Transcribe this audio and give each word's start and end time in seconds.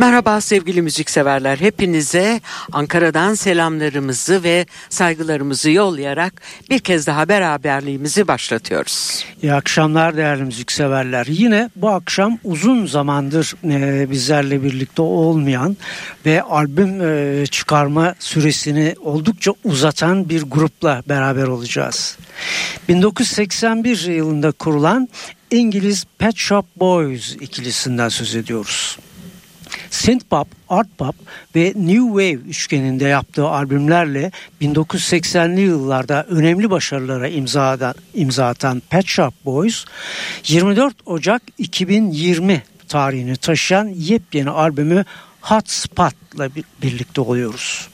Merhaba 0.00 0.40
sevgili 0.40 0.82
müzikseverler. 0.82 1.58
Hepinize 1.58 2.40
Ankara'dan 2.72 3.34
selamlarımızı 3.34 4.42
ve 4.42 4.66
saygılarımızı 4.88 5.70
yollayarak 5.70 6.42
bir 6.70 6.78
kez 6.78 7.06
daha 7.06 7.28
beraberliğimizi 7.28 8.28
başlatıyoruz. 8.28 9.24
İyi 9.42 9.52
akşamlar 9.52 10.16
değerli 10.16 10.44
müzikseverler. 10.44 11.26
Yine 11.26 11.70
bu 11.76 11.88
akşam 11.88 12.38
uzun 12.44 12.86
zamandır 12.86 13.54
e, 13.64 14.10
bizlerle 14.10 14.62
birlikte 14.62 15.02
olmayan 15.02 15.76
ve 16.26 16.42
albüm 16.42 17.02
e, 17.02 17.46
çıkarma 17.46 18.14
süresini 18.18 18.94
oldukça 19.00 19.52
uzatan 19.64 20.28
bir 20.28 20.42
grupla 20.42 21.02
beraber 21.08 21.46
olacağız. 21.46 22.18
1981 22.88 24.06
yılında 24.06 24.52
kurulan 24.52 25.08
İngiliz 25.50 26.04
Pet 26.18 26.36
Shop 26.36 26.66
Boys 26.76 27.36
ikilisinden 27.40 28.08
söz 28.08 28.34
ediyoruz 28.34 28.98
synthpop, 29.90 30.48
art 30.68 30.98
pop 30.98 31.14
ve 31.56 31.72
new 31.76 32.06
wave 32.06 32.48
üçgeninde 32.48 33.04
yaptığı 33.04 33.48
albümlerle 33.48 34.30
1980'li 34.62 35.60
yıllarda 35.60 36.24
önemli 36.24 36.70
başarılara 36.70 37.28
imza, 37.28 37.70
atan, 37.70 37.94
imza 38.14 38.46
atan 38.46 38.82
Pet 38.90 39.06
Shop 39.06 39.34
Boys 39.44 39.84
24 40.46 40.94
Ocak 41.06 41.42
2020 41.58 42.62
tarihini 42.88 43.36
taşıyan 43.36 43.86
yepyeni 43.86 44.50
albümü 44.50 45.04
Hot 45.40 45.70
Spot'la 45.70 46.48
birlikte 46.82 47.20
oluyoruz. 47.20 47.88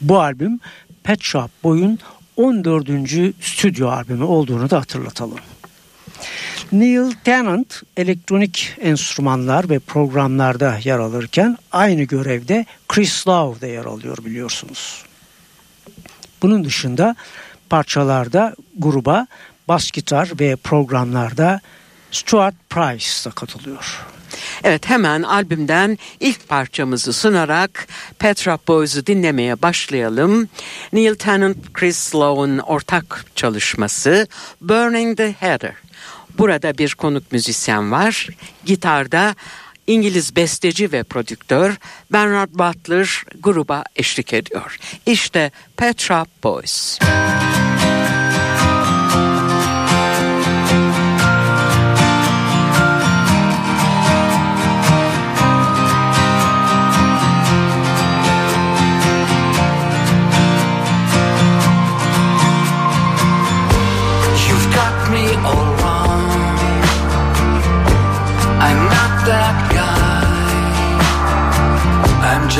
Bu 0.00 0.20
albüm 0.20 0.60
Pet 1.04 1.22
Shop 1.22 1.50
Boy'un 1.64 1.98
14. 2.36 2.88
stüdyo 3.40 3.88
albümü 3.88 4.24
olduğunu 4.24 4.70
da 4.70 4.80
hatırlatalım. 4.80 5.38
Neil 6.72 7.12
Tennant 7.24 7.82
elektronik 7.96 8.74
enstrümanlar 8.80 9.70
ve 9.70 9.78
programlarda 9.78 10.78
yer 10.84 10.98
alırken 10.98 11.58
aynı 11.72 12.02
görevde 12.02 12.66
Chris 12.88 13.28
Love 13.28 13.60
da 13.60 13.66
yer 13.66 13.84
alıyor 13.84 14.18
biliyorsunuz. 14.24 15.04
Bunun 16.42 16.64
dışında 16.64 17.16
parçalarda 17.70 18.54
gruba 18.78 19.26
bas 19.68 19.90
gitar 19.90 20.30
ve 20.40 20.56
programlarda 20.56 21.60
Stuart 22.10 22.54
Price 22.70 23.24
da 23.24 23.30
katılıyor. 23.30 24.06
Evet 24.64 24.88
hemen 24.88 25.22
albümden 25.22 25.98
ilk 26.20 26.48
parçamızı 26.48 27.12
sunarak 27.12 27.88
Petra 28.18 28.58
Boys'u 28.68 29.06
dinlemeye 29.06 29.62
başlayalım. 29.62 30.48
Neil 30.92 31.14
Tennant, 31.14 31.72
Chris 31.72 32.14
Lowe'un 32.14 32.58
ortak 32.58 33.24
çalışması 33.34 34.26
Burning 34.60 35.16
the 35.16 35.32
Heather. 35.32 35.74
Burada 36.38 36.78
bir 36.78 36.94
konuk 36.94 37.32
müzisyen 37.32 37.92
var. 37.92 38.28
Gitarda 38.64 39.34
İngiliz 39.86 40.36
besteci 40.36 40.92
ve 40.92 41.02
prodüktör 41.02 41.76
Bernard 42.12 42.50
Butler 42.52 43.24
gruba 43.42 43.84
eşlik 43.96 44.32
ediyor. 44.32 44.78
İşte 45.06 45.50
Petra 45.76 46.26
Boys. 46.42 46.98
Müzik 47.02 47.45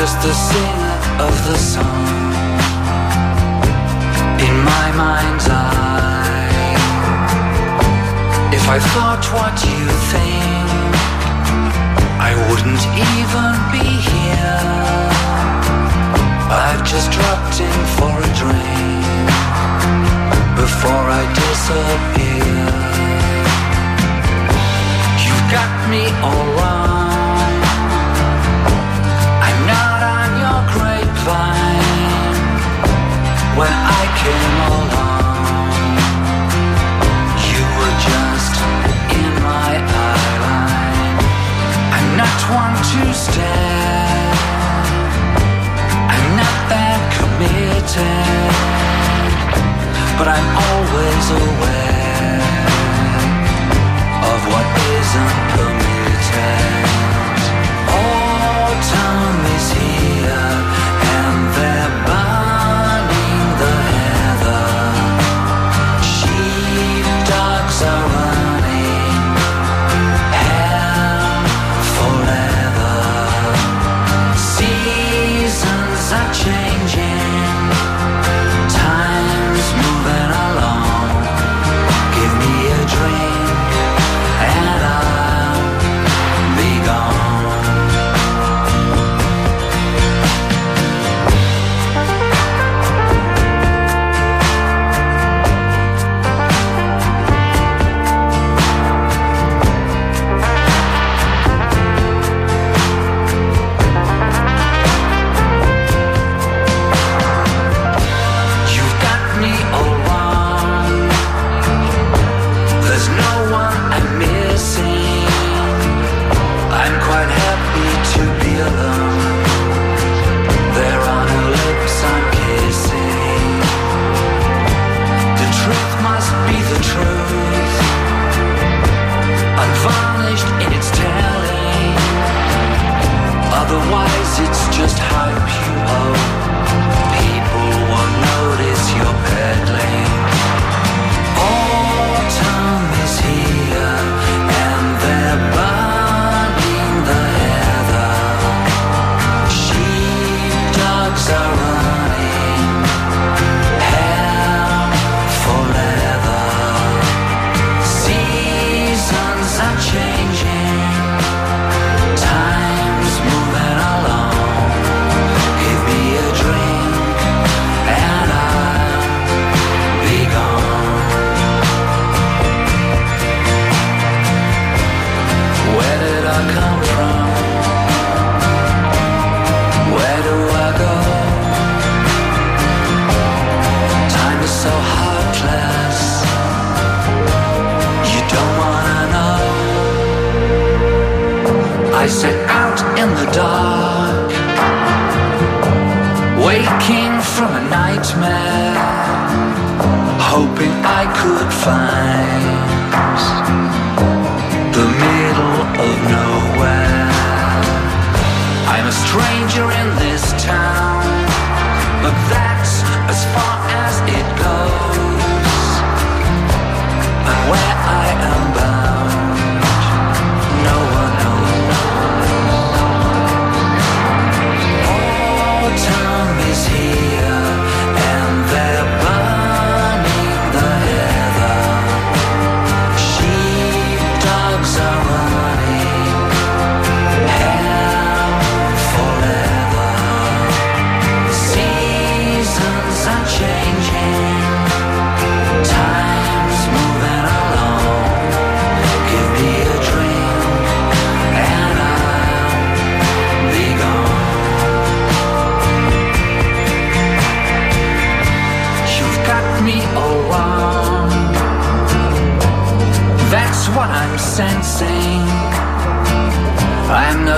just 0.07 0.21
the 0.21 0.33
singer 0.33 0.97
of 1.27 1.33
the 1.47 1.57
song 1.57 2.31
in 4.47 4.55
my 4.73 4.87
mind's 4.95 5.47
eye. 5.49 6.75
If 8.57 8.65
I 8.75 8.79
thought 8.93 9.23
what 9.35 9.55
you 9.67 9.83
think, 10.11 10.95
I 12.29 12.31
wouldn't 12.47 12.83
even 13.11 13.51
be 13.75 13.87
here. 14.11 14.63
I've 16.65 16.83
just 16.93 17.11
dropped 17.11 17.59
in 17.67 17.79
for 17.97 18.13
a 18.27 18.31
drink 18.41 19.27
before 20.61 21.05
I 21.19 21.23
disappear. 21.43 22.63
You've 25.25 25.47
got 25.57 25.71
me 25.91 26.03
all 26.27 26.47
wrong. 26.55 26.96
But 50.17 50.27
I'm 50.27 50.49
always 50.67 51.29
aware 51.29 52.41
of 54.33 54.39
what 54.51 54.65
isn't 54.97 55.49
permitted. 55.51 55.76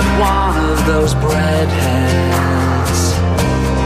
One 0.00 0.56
of 0.70 0.86
those 0.86 1.14
breadheads. 1.14 3.00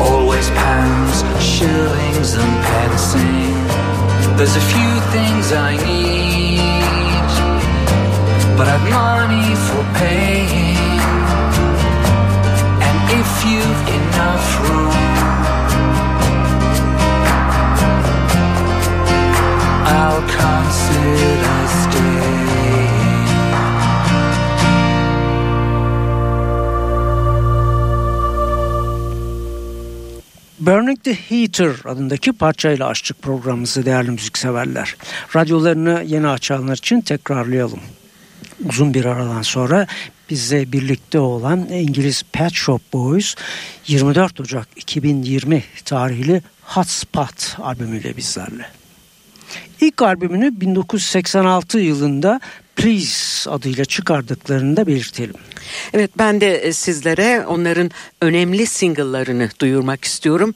Always 0.00 0.48
pounds, 0.50 1.22
shillings, 1.42 2.34
and 2.34 2.64
pensing. 2.64 3.54
There's 4.36 4.56
a 4.56 4.66
few 4.74 4.92
things 5.14 5.52
I 5.52 5.76
need, 5.76 6.58
but 8.56 8.66
I've 8.68 8.86
money 8.90 9.54
for 9.66 9.82
paying. 9.98 10.76
And 12.86 12.98
if 13.20 13.30
you've 13.48 13.82
enough 14.00 14.46
room, 14.62 14.92
I'll 19.96 20.24
consider 20.40 21.56
staying. 21.82 22.23
Burning 30.66 31.02
the 31.02 31.14
Heater 31.14 31.76
adındaki 31.84 32.32
parçayla 32.32 32.86
açtık 32.86 33.22
programımızı 33.22 33.86
değerli 33.86 34.10
müzikseverler. 34.10 34.96
Radyolarını 35.36 36.02
yeni 36.06 36.28
açanlar 36.28 36.76
için 36.76 37.00
tekrarlayalım. 37.00 37.80
Uzun 38.68 38.94
bir 38.94 39.04
aradan 39.04 39.42
sonra 39.42 39.86
bizle 40.30 40.72
birlikte 40.72 41.18
olan 41.18 41.68
İngiliz 41.68 42.22
Pet 42.32 42.52
Shop 42.52 42.92
Boys 42.92 43.34
24 43.86 44.40
Ocak 44.40 44.68
2020 44.76 45.64
tarihli 45.84 46.42
Hotspot 46.62 47.56
albümüyle 47.58 48.16
bizlerle. 48.16 48.66
İlk 49.80 50.02
albümünü 50.02 50.60
1986 50.60 51.78
yılında 51.78 52.40
Please 52.76 53.50
adıyla 53.50 53.84
çıkardıklarını 53.84 54.76
da 54.76 54.86
belirtelim. 54.86 55.34
Evet 55.92 56.10
ben 56.18 56.40
de 56.40 56.56
e, 56.56 56.72
sizlere 56.72 57.46
onların 57.46 57.90
önemli 58.20 58.66
single'larını 58.66 59.50
duyurmak 59.60 60.04
istiyorum. 60.04 60.54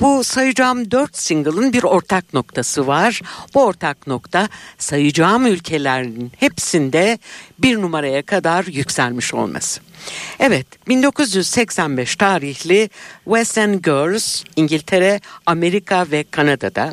Bu 0.00 0.24
sayacağım 0.24 0.90
dört 0.90 1.16
single'ın 1.16 1.72
bir 1.72 1.82
ortak 1.82 2.34
noktası 2.34 2.86
var. 2.86 3.20
Bu 3.54 3.64
ortak 3.64 4.06
nokta 4.06 4.48
sayacağım 4.78 5.46
ülkelerin 5.46 6.32
hepsinde 6.36 7.18
bir 7.58 7.76
numaraya 7.76 8.22
kadar 8.22 8.64
yükselmiş 8.64 9.34
olması. 9.34 9.80
Evet 10.38 10.66
1985 10.88 12.16
tarihli 12.16 12.90
West 13.24 13.58
End 13.58 13.84
Girls 13.84 14.44
İngiltere, 14.56 15.20
Amerika 15.46 16.06
ve 16.10 16.24
Kanada'da. 16.30 16.92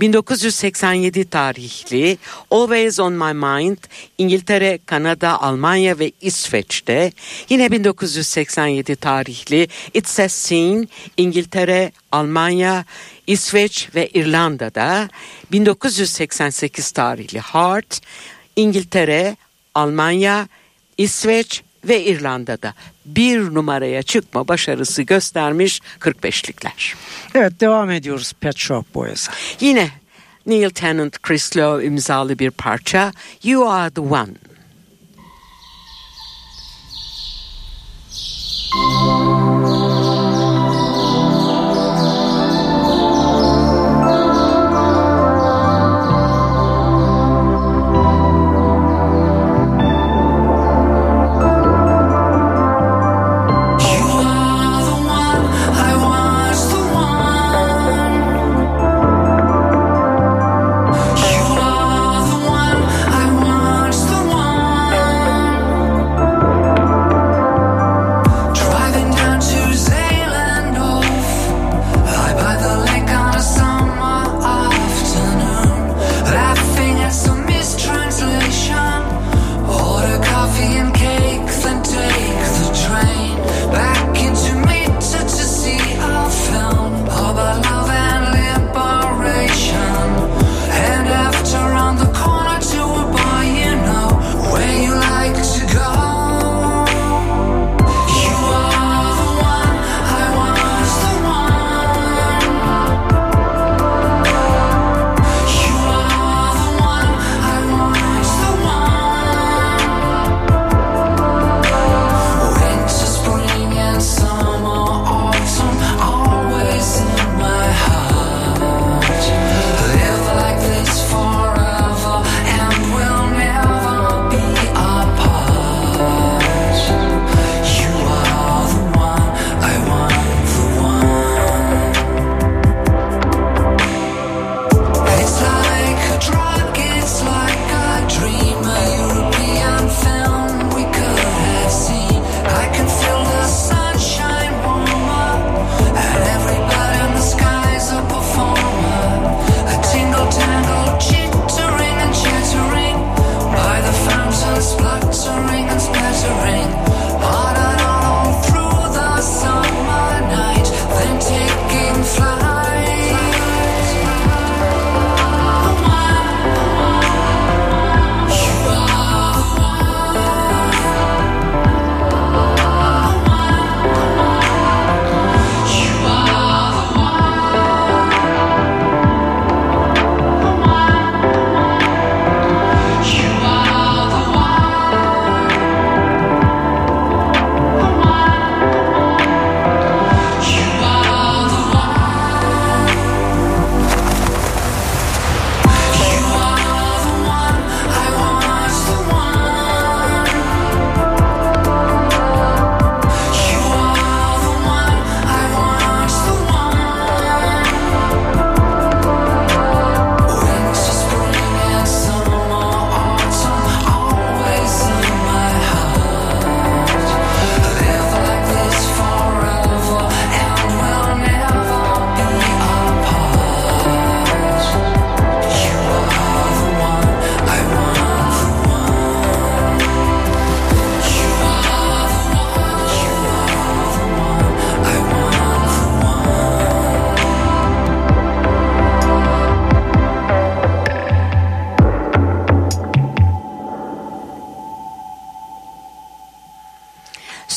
1987 0.00 1.24
tarihli 1.24 2.18
Always 2.50 3.00
On 3.00 3.12
My 3.12 3.34
Mind 3.34 3.76
İngiltere, 4.18 4.78
Kanada, 4.86 5.42
Almanya 5.42 5.98
ve 5.98 6.12
İsveç'te. 6.20 7.12
Yine 7.48 7.70
1987 7.70 8.96
tarihli 8.96 9.68
It's 9.94 10.20
a 10.20 10.28
Scene 10.28 10.86
İngiltere, 11.16 11.92
Almanya, 12.12 12.84
İsveç 13.26 13.88
ve 13.94 14.08
İrlanda'da. 14.08 15.08
1988 15.52 16.90
tarihli 16.90 17.40
Heart 17.40 18.00
İngiltere, 18.56 19.36
Almanya, 19.74 20.48
İsveç 20.98 21.62
ve 21.84 22.04
İrlanda'da 22.04 22.74
bir 23.06 23.40
numaraya 23.54 24.02
çıkma 24.02 24.48
başarısı 24.48 25.02
göstermiş 25.02 25.80
45'likler. 26.00 26.94
Evet 27.34 27.60
devam 27.60 27.90
ediyoruz 27.90 28.32
Pet 28.40 28.58
Shop 28.58 28.94
Boys'a. 28.94 29.32
Yine 29.60 29.90
Neil 30.46 30.70
Tennant, 30.70 31.22
Chris 31.22 31.56
Lowe 31.56 31.86
imzalı 31.86 32.38
bir 32.38 32.50
parça 32.50 33.12
You 33.42 33.68
Are 33.70 33.90
The 33.90 34.00
One. 34.00 34.34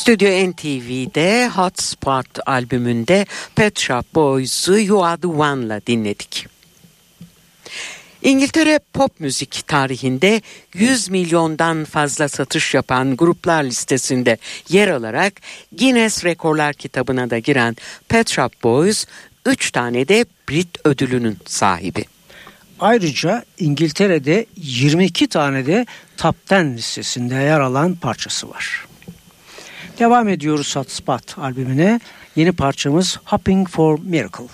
Stüdyo 0.08 0.52
NTV'de 0.52 1.50
Hotspot 1.50 2.26
albümünde 2.46 3.26
Pet 3.56 3.80
Shop 3.80 4.16
Boys'u 4.16 4.80
You 4.80 5.06
Are 5.06 5.22
The 5.22 5.28
One'la 5.28 5.82
dinledik. 5.88 6.48
İngiltere 8.22 8.80
pop 8.94 9.20
müzik 9.20 9.68
tarihinde 9.68 10.42
100 10.74 11.10
milyondan 11.10 11.86
fazla 11.86 12.30
satış 12.30 12.74
yapan 12.74 13.18
gruplar 13.18 13.64
listesinde 13.64 14.38
yer 14.70 14.88
alarak 14.88 15.34
Guinness 15.72 16.26
Rekorlar 16.26 16.74
kitabına 16.74 17.30
da 17.30 17.40
giren 17.40 17.76
Pet 18.10 18.30
Shop 18.30 18.64
Boys 18.64 19.06
3 19.46 19.72
tane 19.72 20.08
de 20.08 20.26
Brit 20.50 20.70
ödülünün 20.86 21.38
sahibi. 21.46 22.06
Ayrıca 22.80 23.46
İngiltere'de 23.60 24.46
22 24.56 25.28
tane 25.28 25.66
de 25.66 25.86
Top 26.18 26.36
10 26.52 26.66
listesinde 26.66 27.36
yer 27.36 27.60
alan 27.60 27.96
parçası 27.96 28.50
var. 28.50 28.88
Devam 30.00 30.28
ediyoruz 30.28 30.76
Hotspot 30.76 31.38
albümüne. 31.38 32.00
Yeni 32.36 32.52
parçamız 32.52 33.20
Hopping 33.26 33.70
for 33.70 34.00
Miracle. 34.04 34.46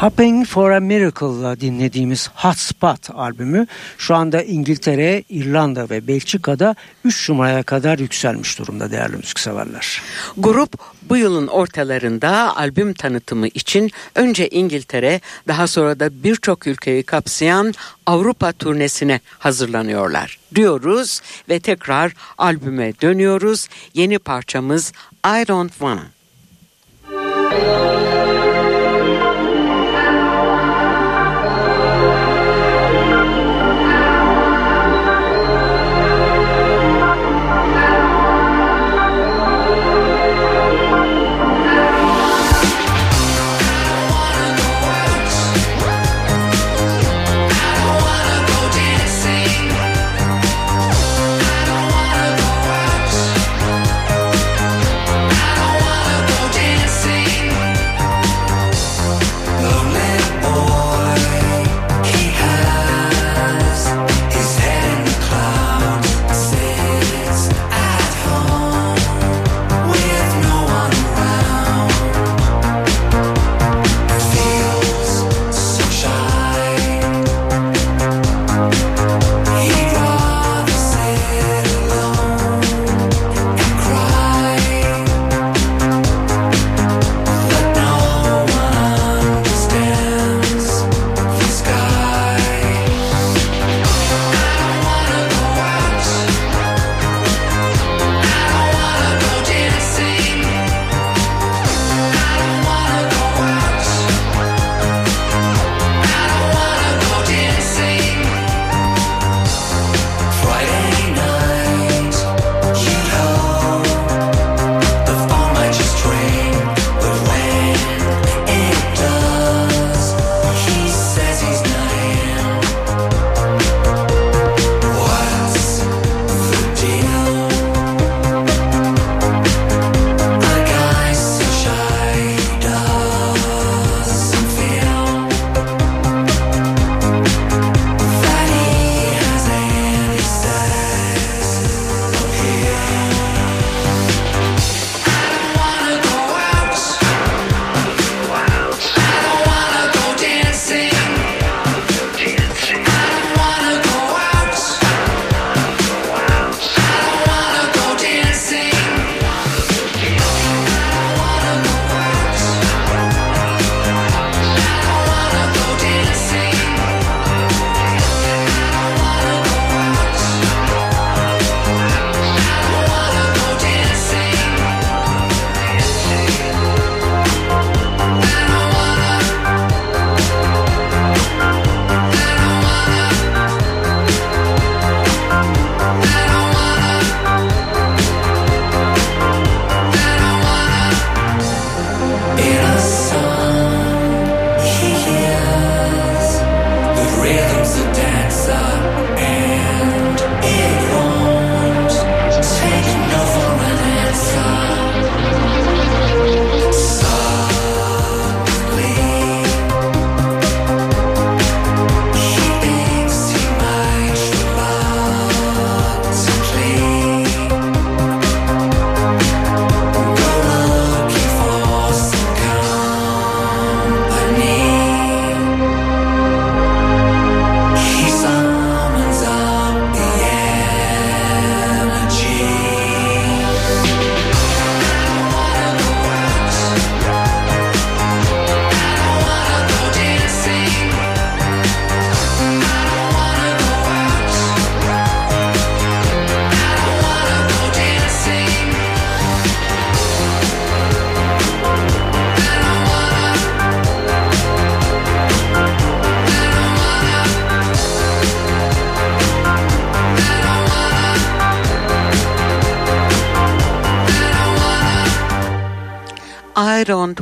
Hoping 0.00 0.46
for 0.46 0.70
a 0.70 0.80
Miracle'la 0.80 1.60
dinlediğimiz 1.60 2.30
Hotspot 2.34 3.10
albümü 3.14 3.66
şu 3.98 4.14
anda 4.14 4.42
İngiltere, 4.42 5.24
İrlanda 5.28 5.90
ve 5.90 6.06
Belçika'da 6.06 6.74
3 7.04 7.28
numaraya 7.28 7.62
kadar 7.62 7.98
yükselmiş 7.98 8.58
durumda 8.58 8.90
değerli 8.90 9.16
müzikseverler. 9.16 10.02
Grup 10.36 10.72
bu 11.02 11.16
yılın 11.16 11.46
ortalarında 11.46 12.56
albüm 12.56 12.94
tanıtımı 12.94 13.46
için 13.46 13.90
önce 14.14 14.48
İngiltere 14.48 15.20
daha 15.48 15.66
sonra 15.66 16.00
da 16.00 16.22
birçok 16.22 16.66
ülkeyi 16.66 17.02
kapsayan 17.02 17.74
Avrupa 18.06 18.52
turnesine 18.52 19.20
hazırlanıyorlar 19.38 20.38
diyoruz 20.54 21.20
ve 21.48 21.60
tekrar 21.60 22.12
albüme 22.38 22.92
dönüyoruz. 23.00 23.68
Yeni 23.94 24.18
parçamız 24.18 24.92
I 25.26 25.48
Don't 25.48 25.70
Wanna. 25.70 26.04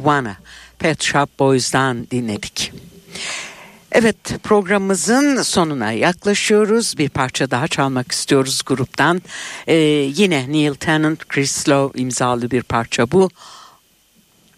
Wanna 0.09 0.37
Pet 0.79 1.03
Shop 1.03 1.27
Boys'dan 1.39 2.07
dinledik. 2.11 2.73
Evet 3.93 4.17
programımızın 4.43 5.43
sonuna 5.43 5.93
yaklaşıyoruz. 5.93 6.99
Bir 6.99 7.09
parça 7.09 7.51
daha 7.51 7.69
çalmak 7.69 8.13
istiyoruz 8.13 8.63
gruptan. 8.67 9.23
Ee, 9.67 9.75
yine 10.15 10.53
Neil 10.53 10.75
Tennant, 10.75 11.29
Chris 11.29 11.69
Lowe 11.69 12.01
imzalı 12.01 12.51
bir 12.51 12.63
parça 12.63 13.11
bu. 13.11 13.31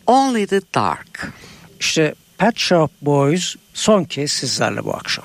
Only 0.06 0.46
the 0.46 0.60
Dark. 0.74 1.32
İşte 1.80 2.14
Pet 2.38 2.58
Shop 2.58 2.90
Boys 3.02 3.56
son 3.74 4.04
kez 4.04 4.32
sizlerle 4.32 4.84
bu 4.84 4.94
akşam. 4.94 5.24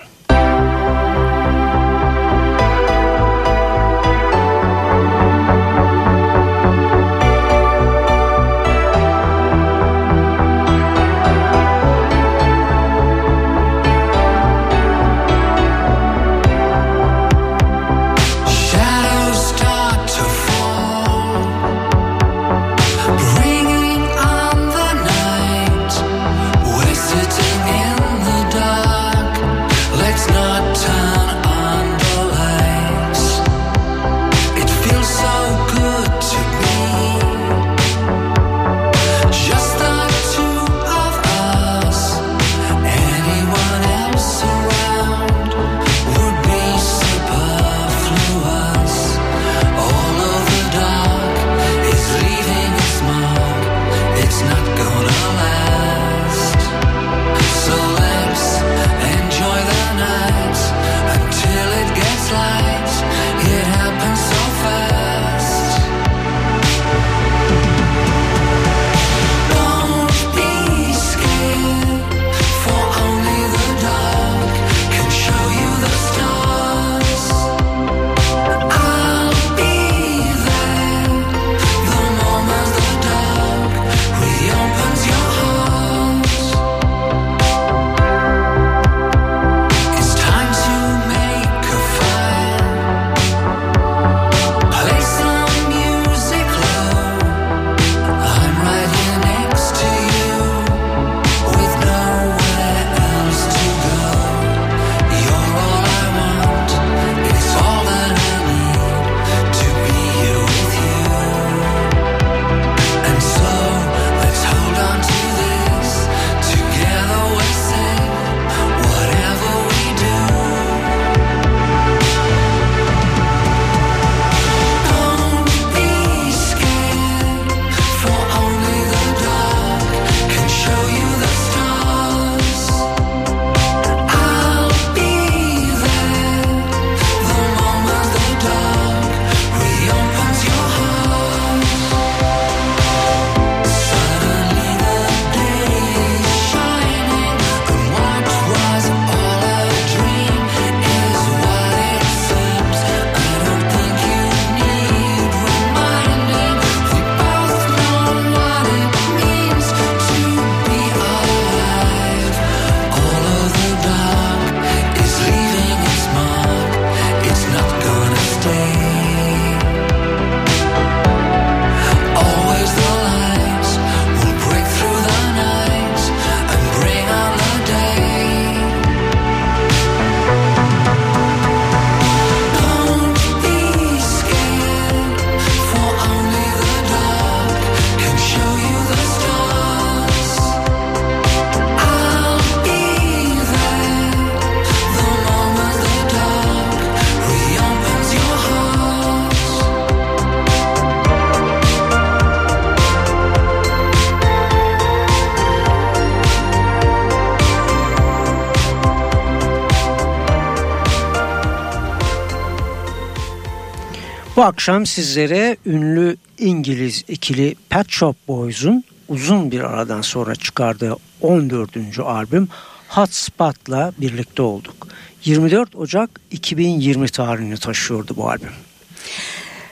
Bu 214.36 214.44
akşam 214.44 214.86
sizlere 214.86 215.58
ünlü 215.66 216.18
İngiliz 216.38 217.04
ikili 217.08 217.56
Pet 217.70 217.90
Shop 217.90 218.28
Boys'un 218.28 218.84
uzun 219.08 219.52
bir 219.52 219.60
aradan 219.60 220.02
sonra 220.02 220.36
çıkardığı 220.36 220.96
14. 221.22 222.00
albüm 222.00 222.48
Hot 222.88 223.14
Spot'la 223.14 223.94
birlikte 223.98 224.42
olduk. 224.42 224.88
24 225.26 225.76
Ocak 225.76 226.10
2020 226.32 227.10
tarihini 227.10 227.58
taşıyordu 227.58 228.14
bu 228.18 228.30
albüm. 228.30 228.52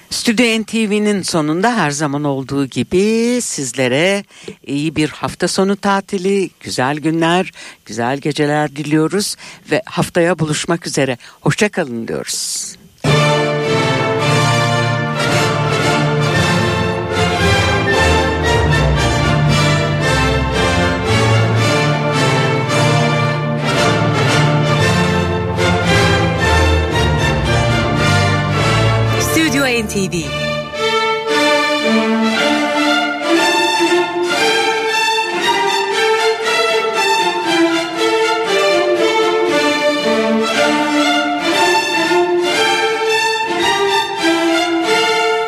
Stüdyo 0.10 0.62
NTV'nin 0.62 1.22
sonunda 1.22 1.78
her 1.78 1.92
zaman 1.92 2.24
olduğu 2.24 2.66
gibi 2.66 3.40
sizlere 3.42 4.24
iyi 4.68 4.96
bir 4.96 5.10
hafta 5.10 5.48
sonu 5.48 5.76
tatili, 5.76 6.50
güzel 6.60 6.98
günler, 6.98 7.52
güzel 7.86 8.18
geceler 8.18 8.76
diliyoruz 8.76 9.36
ve 9.72 9.82
haftaya 9.86 10.40
buluşmak 10.40 10.88
üzere. 10.88 11.18
Hoşçakalın 11.42 12.08
diyoruz. 12.08 12.76
Stüdyo 13.06 13.43